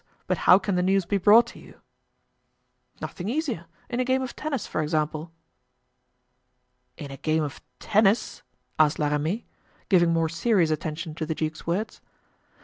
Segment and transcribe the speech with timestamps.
[0.25, 1.79] but how can the news be brought to you?"
[3.01, 5.31] "Nothing easier; in a game of tennis, for example."
[6.97, 8.41] "In a game of tennis?"
[8.79, 9.45] asked La Ramee,
[9.89, 12.01] giving more serious attention to the duke's words.